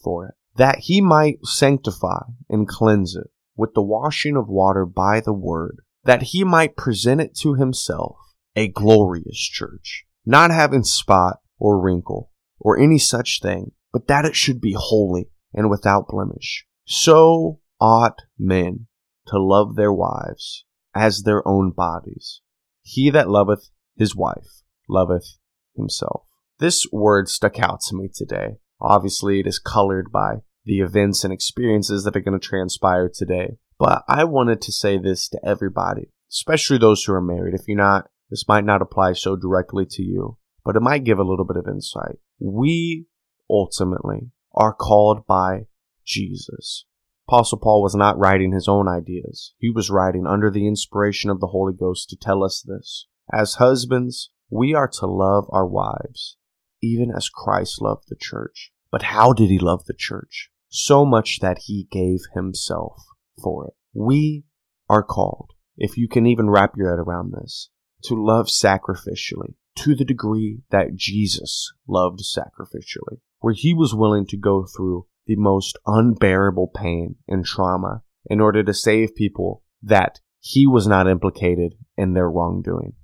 for 0.00 0.28
it, 0.28 0.34
that 0.56 0.78
he 0.82 1.00
might 1.00 1.38
sanctify 1.42 2.22
and 2.48 2.68
cleanse 2.68 3.16
it 3.16 3.26
with 3.56 3.74
the 3.74 3.82
washing 3.82 4.36
of 4.36 4.48
water 4.48 4.86
by 4.86 5.20
the 5.20 5.32
word, 5.32 5.78
that 6.04 6.22
he 6.22 6.44
might 6.44 6.76
present 6.76 7.20
it 7.20 7.34
to 7.34 7.54
himself 7.54 8.16
a 8.54 8.68
glorious 8.68 9.38
church, 9.38 10.04
not 10.24 10.52
having 10.52 10.84
spot 10.84 11.38
or 11.58 11.80
wrinkle 11.80 12.30
or 12.60 12.78
any 12.78 12.96
such 12.98 13.40
thing, 13.42 13.72
but 13.92 14.06
that 14.06 14.24
it 14.24 14.36
should 14.36 14.60
be 14.60 14.76
holy 14.78 15.28
and 15.52 15.68
without 15.68 16.06
blemish. 16.06 16.64
So 16.86 17.58
ought 17.80 18.22
men 18.38 18.86
to 19.26 19.42
love 19.42 19.74
their 19.74 19.92
wives 19.92 20.64
as 20.94 21.22
their 21.22 21.46
own 21.46 21.72
bodies. 21.72 22.40
He 22.82 23.10
that 23.10 23.28
loveth 23.28 23.68
his 23.96 24.14
wife 24.14 24.62
loveth 24.88 25.38
himself. 25.74 26.29
This 26.60 26.86
word 26.92 27.30
stuck 27.30 27.58
out 27.58 27.80
to 27.88 27.96
me 27.96 28.10
today. 28.14 28.58
Obviously, 28.82 29.40
it 29.40 29.46
is 29.46 29.58
colored 29.58 30.12
by 30.12 30.36
the 30.66 30.80
events 30.80 31.24
and 31.24 31.32
experiences 31.32 32.04
that 32.04 32.14
are 32.14 32.20
going 32.20 32.38
to 32.38 32.46
transpire 32.46 33.08
today. 33.12 33.56
But 33.78 34.04
I 34.06 34.24
wanted 34.24 34.60
to 34.62 34.72
say 34.72 34.98
this 34.98 35.26
to 35.30 35.40
everybody, 35.42 36.10
especially 36.30 36.76
those 36.76 37.02
who 37.02 37.14
are 37.14 37.22
married. 37.22 37.54
If 37.54 37.62
you're 37.66 37.78
not, 37.78 38.10
this 38.28 38.46
might 38.46 38.64
not 38.64 38.82
apply 38.82 39.14
so 39.14 39.36
directly 39.36 39.86
to 39.92 40.02
you, 40.02 40.36
but 40.62 40.76
it 40.76 40.82
might 40.82 41.04
give 41.04 41.18
a 41.18 41.24
little 41.24 41.46
bit 41.46 41.56
of 41.56 41.66
insight. 41.66 42.18
We 42.38 43.06
ultimately 43.48 44.30
are 44.54 44.74
called 44.74 45.26
by 45.26 45.62
Jesus. 46.04 46.84
Apostle 47.26 47.58
Paul 47.58 47.82
was 47.82 47.94
not 47.94 48.18
writing 48.18 48.52
his 48.52 48.68
own 48.68 48.86
ideas. 48.86 49.54
He 49.56 49.70
was 49.70 49.88
writing 49.88 50.26
under 50.26 50.50
the 50.50 50.66
inspiration 50.66 51.30
of 51.30 51.40
the 51.40 51.46
Holy 51.46 51.72
Ghost 51.72 52.10
to 52.10 52.16
tell 52.16 52.44
us 52.44 52.60
this. 52.60 53.06
As 53.32 53.54
husbands, 53.54 54.30
we 54.50 54.74
are 54.74 54.88
to 54.88 55.06
love 55.06 55.46
our 55.50 55.66
wives, 55.66 56.36
even 56.82 57.10
as 57.14 57.28
Christ 57.28 57.80
loved 57.80 58.04
the 58.08 58.16
church. 58.18 58.72
But 58.90 59.02
how 59.02 59.32
did 59.32 59.50
he 59.50 59.58
love 59.58 59.84
the 59.86 59.94
church? 59.96 60.50
So 60.68 61.04
much 61.04 61.40
that 61.40 61.58
he 61.66 61.88
gave 61.90 62.20
himself 62.34 63.02
for 63.42 63.68
it. 63.68 63.74
We 63.92 64.44
are 64.88 65.02
called, 65.02 65.52
if 65.76 65.96
you 65.96 66.08
can 66.08 66.26
even 66.26 66.50
wrap 66.50 66.72
your 66.76 66.90
head 66.90 66.98
around 66.98 67.32
this, 67.32 67.70
to 68.04 68.14
love 68.14 68.46
sacrificially 68.46 69.54
to 69.76 69.94
the 69.94 70.04
degree 70.04 70.60
that 70.70 70.94
Jesus 70.94 71.72
loved 71.86 72.20
sacrificially, 72.20 73.20
where 73.40 73.54
he 73.54 73.72
was 73.74 73.94
willing 73.94 74.26
to 74.26 74.36
go 74.36 74.66
through 74.66 75.06
the 75.26 75.36
most 75.36 75.78
unbearable 75.86 76.68
pain 76.74 77.16
and 77.28 77.44
trauma 77.44 78.02
in 78.26 78.40
order 78.40 78.62
to 78.62 78.74
save 78.74 79.14
people 79.14 79.62
that 79.82 80.20
he 80.40 80.66
was 80.66 80.86
not 80.86 81.08
implicated 81.08 81.74
in 81.96 82.14
their 82.14 82.28
wrongdoing. 82.28 82.94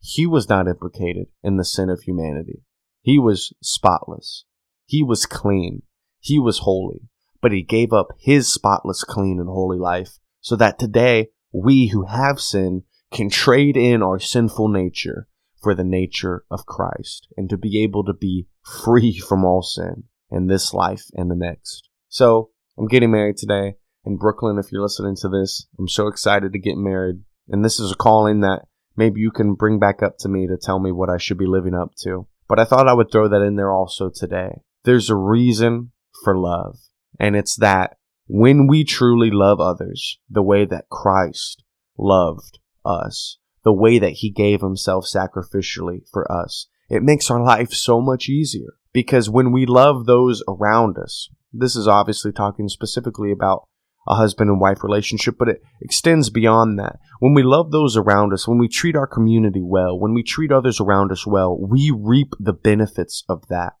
He 0.00 0.26
was 0.26 0.48
not 0.48 0.68
implicated 0.68 1.26
in 1.42 1.56
the 1.56 1.64
sin 1.64 1.88
of 1.88 2.02
humanity. 2.02 2.62
He 3.02 3.18
was 3.18 3.52
spotless. 3.62 4.44
He 4.86 5.02
was 5.02 5.26
clean. 5.26 5.82
He 6.18 6.38
was 6.38 6.60
holy. 6.60 7.08
But 7.40 7.52
he 7.52 7.62
gave 7.62 7.92
up 7.92 8.08
his 8.18 8.52
spotless, 8.52 9.04
clean, 9.04 9.38
and 9.40 9.48
holy 9.48 9.78
life 9.78 10.18
so 10.40 10.56
that 10.56 10.78
today 10.78 11.28
we 11.52 11.88
who 11.88 12.06
have 12.06 12.40
sin 12.40 12.82
can 13.12 13.30
trade 13.30 13.76
in 13.76 14.02
our 14.02 14.18
sinful 14.18 14.68
nature 14.68 15.26
for 15.62 15.74
the 15.74 15.84
nature 15.84 16.44
of 16.50 16.66
Christ 16.66 17.28
and 17.36 17.48
to 17.50 17.56
be 17.56 17.82
able 17.82 18.04
to 18.04 18.12
be 18.12 18.46
free 18.62 19.18
from 19.18 19.44
all 19.44 19.62
sin 19.62 20.04
in 20.30 20.46
this 20.46 20.72
life 20.72 21.04
and 21.14 21.30
the 21.30 21.36
next. 21.36 21.88
So 22.08 22.50
I'm 22.78 22.86
getting 22.88 23.10
married 23.10 23.36
today 23.36 23.74
in 24.04 24.16
Brooklyn. 24.16 24.58
If 24.58 24.72
you're 24.72 24.82
listening 24.82 25.16
to 25.16 25.28
this, 25.28 25.66
I'm 25.78 25.88
so 25.88 26.06
excited 26.06 26.52
to 26.52 26.58
get 26.58 26.76
married. 26.76 27.22
And 27.48 27.64
this 27.64 27.80
is 27.80 27.92
a 27.92 27.96
calling 27.96 28.40
that 28.40 28.62
maybe 28.96 29.20
you 29.20 29.30
can 29.30 29.54
bring 29.54 29.78
back 29.78 30.02
up 30.02 30.18
to 30.18 30.28
me 30.28 30.46
to 30.46 30.56
tell 30.56 30.78
me 30.78 30.92
what 30.92 31.10
I 31.10 31.18
should 31.18 31.38
be 31.38 31.46
living 31.46 31.74
up 31.74 31.94
to. 32.02 32.26
But 32.50 32.58
I 32.58 32.64
thought 32.64 32.88
I 32.88 32.94
would 32.94 33.12
throw 33.12 33.28
that 33.28 33.42
in 33.42 33.54
there 33.54 33.72
also 33.72 34.10
today. 34.12 34.62
There's 34.82 35.08
a 35.08 35.14
reason 35.14 35.92
for 36.24 36.36
love. 36.36 36.78
And 37.20 37.36
it's 37.36 37.54
that 37.54 37.96
when 38.26 38.66
we 38.66 38.82
truly 38.82 39.30
love 39.30 39.60
others 39.60 40.18
the 40.28 40.42
way 40.42 40.64
that 40.64 40.88
Christ 40.90 41.62
loved 41.96 42.58
us, 42.84 43.38
the 43.62 43.72
way 43.72 44.00
that 44.00 44.14
he 44.14 44.32
gave 44.32 44.62
himself 44.62 45.04
sacrificially 45.06 46.00
for 46.10 46.30
us, 46.30 46.66
it 46.88 47.04
makes 47.04 47.30
our 47.30 47.40
life 47.40 47.70
so 47.70 48.00
much 48.00 48.28
easier. 48.28 48.74
Because 48.92 49.30
when 49.30 49.52
we 49.52 49.64
love 49.64 50.06
those 50.06 50.42
around 50.48 50.98
us, 50.98 51.28
this 51.52 51.76
is 51.76 51.86
obviously 51.86 52.32
talking 52.32 52.68
specifically 52.68 53.30
about 53.30 53.68
a 54.08 54.14
husband 54.14 54.50
and 54.50 54.60
wife 54.60 54.82
relationship, 54.82 55.36
but 55.38 55.48
it 55.48 55.62
extends 55.80 56.30
beyond 56.30 56.78
that. 56.78 56.98
When 57.18 57.34
we 57.34 57.42
love 57.42 57.70
those 57.70 57.96
around 57.96 58.32
us, 58.32 58.48
when 58.48 58.58
we 58.58 58.68
treat 58.68 58.96
our 58.96 59.06
community 59.06 59.62
well, 59.62 59.98
when 59.98 60.14
we 60.14 60.22
treat 60.22 60.50
others 60.50 60.80
around 60.80 61.12
us 61.12 61.26
well, 61.26 61.56
we 61.58 61.92
reap 61.94 62.32
the 62.38 62.52
benefits 62.52 63.24
of 63.28 63.46
that. 63.48 63.74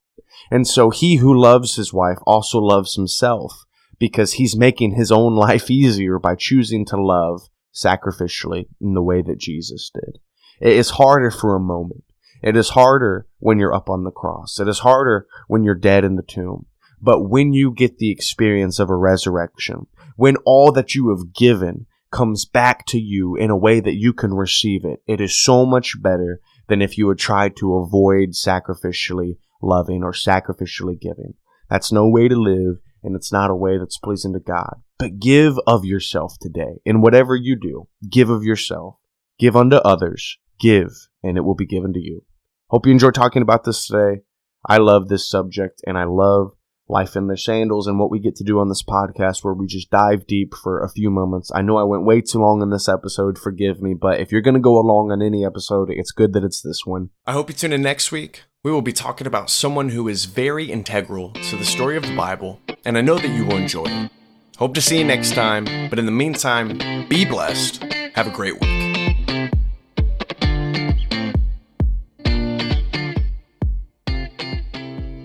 And 0.50 0.66
so 0.66 0.90
he 0.90 1.16
who 1.16 1.38
loves 1.38 1.76
his 1.76 1.92
wife 1.92 2.18
also 2.26 2.58
loves 2.58 2.94
himself 2.94 3.64
because 3.98 4.34
he's 4.34 4.56
making 4.56 4.94
his 4.94 5.12
own 5.12 5.34
life 5.34 5.70
easier 5.70 6.18
by 6.18 6.34
choosing 6.34 6.84
to 6.86 7.00
love 7.00 7.48
sacrificially 7.74 8.66
in 8.80 8.94
the 8.94 9.02
way 9.02 9.22
that 9.22 9.38
Jesus 9.38 9.90
did. 9.92 10.18
It 10.60 10.72
is 10.72 10.90
harder 10.90 11.30
for 11.30 11.54
a 11.54 11.60
moment. 11.60 12.04
It 12.42 12.56
is 12.56 12.70
harder 12.70 13.26
when 13.38 13.58
you're 13.58 13.74
up 13.74 13.90
on 13.90 14.04
the 14.04 14.10
cross. 14.10 14.58
It 14.58 14.68
is 14.68 14.80
harder 14.80 15.26
when 15.46 15.62
you're 15.62 15.74
dead 15.74 16.04
in 16.04 16.16
the 16.16 16.22
tomb. 16.22 16.66
But 17.00 17.28
when 17.28 17.52
you 17.52 17.72
get 17.72 17.98
the 17.98 18.10
experience 18.10 18.78
of 18.78 18.90
a 18.90 18.96
resurrection, 18.96 19.86
when 20.20 20.36
all 20.44 20.70
that 20.70 20.94
you 20.94 21.08
have 21.08 21.32
given 21.32 21.86
comes 22.12 22.44
back 22.44 22.84
to 22.84 22.98
you 22.98 23.36
in 23.36 23.48
a 23.48 23.56
way 23.56 23.80
that 23.80 23.96
you 23.96 24.12
can 24.12 24.34
receive 24.34 24.84
it, 24.84 25.00
it 25.06 25.18
is 25.18 25.42
so 25.42 25.64
much 25.64 25.94
better 26.02 26.40
than 26.68 26.82
if 26.82 26.98
you 26.98 27.08
had 27.08 27.16
tried 27.16 27.56
to 27.56 27.76
avoid 27.76 28.32
sacrificially 28.32 29.38
loving 29.62 30.02
or 30.02 30.12
sacrificially 30.12 31.00
giving. 31.00 31.32
That's 31.70 31.90
no 31.90 32.06
way 32.06 32.28
to 32.28 32.36
live, 32.36 32.82
and 33.02 33.16
it's 33.16 33.32
not 33.32 33.48
a 33.48 33.54
way 33.54 33.78
that's 33.78 33.96
pleasing 33.96 34.34
to 34.34 34.40
God. 34.40 34.82
But 34.98 35.20
give 35.20 35.58
of 35.66 35.86
yourself 35.86 36.34
today. 36.38 36.82
In 36.84 37.00
whatever 37.00 37.34
you 37.34 37.56
do, 37.56 37.88
give 38.06 38.28
of 38.28 38.44
yourself. 38.44 38.96
Give 39.38 39.56
unto 39.56 39.76
others. 39.76 40.36
Give, 40.60 40.90
and 41.22 41.38
it 41.38 41.46
will 41.46 41.54
be 41.54 41.64
given 41.64 41.94
to 41.94 41.98
you. 41.98 42.26
Hope 42.68 42.84
you 42.84 42.92
enjoy 42.92 43.12
talking 43.12 43.40
about 43.40 43.64
this 43.64 43.86
today. 43.86 44.20
I 44.68 44.76
love 44.76 45.08
this 45.08 45.26
subject, 45.26 45.80
and 45.86 45.96
I 45.96 46.04
love 46.04 46.50
life 46.90 47.16
in 47.16 47.26
their 47.26 47.36
sandals 47.36 47.86
and 47.86 47.98
what 47.98 48.10
we 48.10 48.18
get 48.18 48.36
to 48.36 48.44
do 48.44 48.58
on 48.58 48.68
this 48.68 48.82
podcast 48.82 49.42
where 49.42 49.54
we 49.54 49.66
just 49.66 49.90
dive 49.90 50.26
deep 50.26 50.54
for 50.54 50.82
a 50.82 50.90
few 50.90 51.10
moments. 51.10 51.50
I 51.54 51.62
know 51.62 51.78
I 51.78 51.84
went 51.84 52.04
way 52.04 52.20
too 52.20 52.38
long 52.38 52.62
in 52.62 52.70
this 52.70 52.88
episode, 52.88 53.38
forgive 53.38 53.80
me, 53.80 53.94
but 53.94 54.20
if 54.20 54.32
you're 54.32 54.40
going 54.40 54.54
to 54.54 54.60
go 54.60 54.78
along 54.78 55.12
on 55.12 55.22
any 55.22 55.44
episode, 55.44 55.90
it's 55.90 56.12
good 56.12 56.32
that 56.34 56.44
it's 56.44 56.60
this 56.60 56.84
one. 56.84 57.10
I 57.26 57.32
hope 57.32 57.48
you 57.48 57.54
tune 57.54 57.72
in 57.72 57.82
next 57.82 58.12
week. 58.12 58.44
We 58.62 58.72
will 58.72 58.82
be 58.82 58.92
talking 58.92 59.26
about 59.26 59.48
someone 59.48 59.88
who 59.88 60.08
is 60.08 60.26
very 60.26 60.70
integral 60.70 61.32
to 61.32 61.56
the 61.56 61.64
story 61.64 61.96
of 61.96 62.02
the 62.02 62.14
Bible, 62.14 62.60
and 62.84 62.98
I 62.98 63.00
know 63.00 63.16
that 63.16 63.28
you 63.28 63.46
will 63.46 63.56
enjoy 63.56 63.84
it. 63.86 64.10
Hope 64.58 64.74
to 64.74 64.82
see 64.82 64.98
you 64.98 65.04
next 65.04 65.34
time, 65.34 65.64
but 65.88 65.98
in 65.98 66.04
the 66.04 66.12
meantime, 66.12 66.76
be 67.08 67.24
blessed. 67.24 67.82
Have 68.14 68.26
a 68.26 68.30
great 68.30 68.60
week. 68.60 68.89